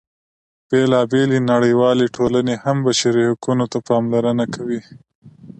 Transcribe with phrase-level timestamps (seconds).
[0.69, 4.81] بېلا بېلې نړیوالې ټولنې هم بشري حقونو ته پاملرنه کوي.